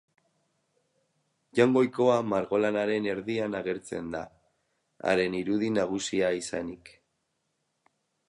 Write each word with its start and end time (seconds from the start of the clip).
Jaungoikoa 1.59 2.15
margolanaren 2.29 3.09
erdian 3.11 3.59
agertzen 3.61 4.09
da, 4.15 4.23
haren 5.11 5.37
irudi 5.43 5.71
nagusia 5.79 6.35
izanik. 6.41 6.91